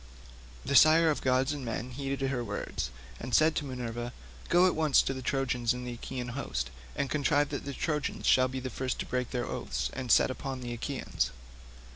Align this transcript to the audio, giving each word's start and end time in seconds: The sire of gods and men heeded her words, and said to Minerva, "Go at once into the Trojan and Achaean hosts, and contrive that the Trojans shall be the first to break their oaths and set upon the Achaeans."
The 0.65 0.75
sire 0.75 1.11
of 1.11 1.21
gods 1.21 1.53
and 1.53 1.63
men 1.63 1.91
heeded 1.91 2.27
her 2.31 2.43
words, 2.43 2.89
and 3.19 3.35
said 3.35 3.53
to 3.57 3.65
Minerva, 3.65 4.13
"Go 4.49 4.65
at 4.65 4.73
once 4.73 4.99
into 5.01 5.13
the 5.13 5.21
Trojan 5.21 5.67
and 5.73 5.87
Achaean 5.87 6.29
hosts, 6.29 6.71
and 6.95 7.07
contrive 7.07 7.49
that 7.49 7.65
the 7.65 7.73
Trojans 7.75 8.25
shall 8.25 8.47
be 8.47 8.59
the 8.59 8.71
first 8.71 8.97
to 9.01 9.05
break 9.05 9.29
their 9.29 9.45
oaths 9.45 9.91
and 9.93 10.11
set 10.11 10.31
upon 10.31 10.61
the 10.61 10.73
Achaeans." 10.73 11.29